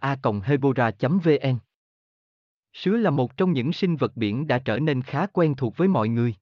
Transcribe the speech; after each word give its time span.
a 0.00 0.16
hebora 0.44 0.90
vn 1.00 1.58
Sứa 2.72 2.96
là 2.96 3.10
một 3.10 3.36
trong 3.36 3.52
những 3.52 3.72
sinh 3.72 3.96
vật 3.96 4.16
biển 4.16 4.46
đã 4.46 4.58
trở 4.58 4.78
nên 4.78 5.02
khá 5.02 5.26
quen 5.26 5.54
thuộc 5.54 5.76
với 5.76 5.88
mọi 5.88 6.08
người. 6.08 6.34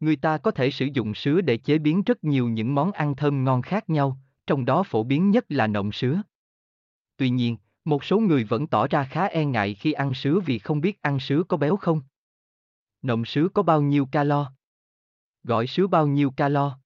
Người 0.00 0.16
ta 0.16 0.38
có 0.38 0.50
thể 0.50 0.70
sử 0.70 0.86
dụng 0.86 1.14
sứa 1.14 1.40
để 1.40 1.56
chế 1.56 1.78
biến 1.78 2.02
rất 2.02 2.24
nhiều 2.24 2.48
những 2.48 2.74
món 2.74 2.92
ăn 2.92 3.16
thơm 3.16 3.44
ngon 3.44 3.62
khác 3.62 3.90
nhau, 3.90 4.18
trong 4.46 4.64
đó 4.64 4.82
phổ 4.82 5.02
biến 5.04 5.30
nhất 5.30 5.44
là 5.48 5.66
nộm 5.66 5.92
sứa. 5.92 6.22
Tuy 7.16 7.30
nhiên, 7.30 7.56
một 7.84 8.04
số 8.04 8.18
người 8.18 8.44
vẫn 8.44 8.66
tỏ 8.66 8.86
ra 8.86 9.04
khá 9.04 9.24
e 9.24 9.44
ngại 9.44 9.74
khi 9.74 9.92
ăn 9.92 10.14
sứa 10.14 10.40
vì 10.40 10.58
không 10.58 10.80
biết 10.80 11.02
ăn 11.02 11.20
sứa 11.20 11.42
có 11.42 11.56
béo 11.56 11.76
không. 11.76 12.00
Nộm 13.02 13.24
sứa 13.24 13.48
có 13.48 13.62
bao 13.62 13.82
nhiêu 13.82 14.06
calo? 14.06 14.52
Gọi 15.42 15.66
sứa 15.66 15.86
bao 15.86 16.06
nhiêu 16.06 16.30
calo? 16.30 16.78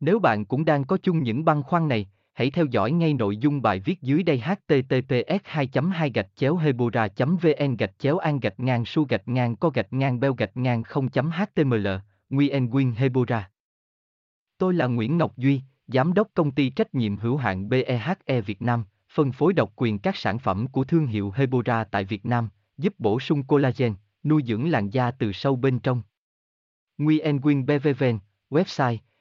Nếu 0.00 0.18
bạn 0.18 0.44
cũng 0.44 0.64
đang 0.64 0.84
có 0.84 0.98
chung 1.02 1.22
những 1.22 1.44
băn 1.44 1.62
khoăn 1.62 1.88
này, 1.88 2.10
hãy 2.40 2.50
theo 2.50 2.66
dõi 2.66 2.92
ngay 2.92 3.14
nội 3.14 3.36
dung 3.36 3.62
bài 3.62 3.80
viết 3.80 4.02
dưới 4.02 4.22
đây 4.22 4.40
https 4.40 5.40
2 5.44 5.68
2 5.92 6.10
gạch 6.10 6.28
chéo 6.36 6.56
hebora 6.56 7.08
vn 7.18 7.76
gạch 7.76 7.98
chéo 7.98 8.18
an 8.18 8.40
gạch 8.40 8.60
ngang 8.60 8.84
su 8.84 9.04
gạch 9.04 9.28
ngang 9.28 9.56
co 9.56 9.70
gạch 9.70 9.92
ngang 9.92 10.20
beo 10.20 10.34
gạch 10.34 10.56
ngang 10.56 10.82
0 10.82 11.08
html 11.12 11.88
nguyen 12.30 12.70
Nguyen 12.70 12.92
hebora. 12.92 13.50
Tôi 14.58 14.74
là 14.74 14.86
nguyễn 14.86 15.18
ngọc 15.18 15.36
duy, 15.36 15.60
giám 15.86 16.14
đốc 16.14 16.28
công 16.34 16.50
ty 16.50 16.70
trách 16.70 16.94
nhiệm 16.94 17.16
hữu 17.16 17.36
hạn 17.36 17.68
behe 17.68 18.40
việt 18.46 18.62
nam, 18.62 18.84
phân 19.08 19.32
phối 19.32 19.52
độc 19.52 19.72
quyền 19.76 19.98
các 19.98 20.16
sản 20.16 20.38
phẩm 20.38 20.66
của 20.66 20.84
thương 20.84 21.06
hiệu 21.06 21.32
hebora 21.36 21.84
tại 21.84 22.04
việt 22.04 22.26
nam, 22.26 22.48
giúp 22.78 22.94
bổ 22.98 23.20
sung 23.20 23.42
collagen, 23.42 23.94
nuôi 24.24 24.42
dưỡng 24.46 24.70
làn 24.70 24.90
da 24.90 25.10
từ 25.10 25.32
sâu 25.32 25.56
bên 25.56 25.78
trong. 25.78 26.02
Nguyen 26.98 27.36
Nguyen 27.36 27.66
bvvn 27.66 28.18
website 28.50 28.96